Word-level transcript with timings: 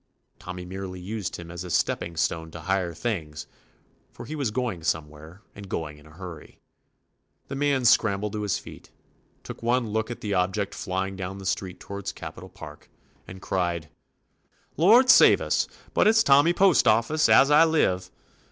Tommy 0.39 0.65
merely 0.65 0.99
used 0.99 1.35
him 1.35 1.51
as 1.51 1.63
"a. 1.63 1.69
step 1.69 1.99
ping 1.99 2.17
stone 2.17 2.49
to 2.49 2.61
higher 2.61 2.91
things," 2.95 3.45
for 4.11 4.25
he 4.25 4.35
was 4.35 4.49
going 4.49 4.81
somewhere 4.81 5.43
and 5.53 5.69
going 5.69 5.99
in 5.99 6.07
a 6.07 6.15
hurry. 6.15 6.59
The 7.49 7.55
man 7.55 7.85
scrambled 7.85 8.33
to 8.33 8.41
his 8.41 8.57
feet, 8.57 8.89
took 9.43 9.61
one 9.61 9.89
look 9.91 10.09
at 10.09 10.21
the 10.21 10.33
object 10.33 10.73
fly 10.73 11.09
ing 11.09 11.17
down 11.17 11.37
the 11.37 11.45
street 11.45 11.79
toward 11.79 12.15
Capitol 12.15 12.49
Park, 12.49 12.89
and 13.27 13.43
cried: 13.43 13.89
"Lord 14.75 15.07
save 15.11 15.39
us, 15.39 15.67
but 15.93 16.07
it's 16.07 16.23
Tommy 16.23 16.51
Post 16.51 16.87
office, 16.87 17.29
as 17.29 17.51
I 17.51 17.63
live 17.63 18.09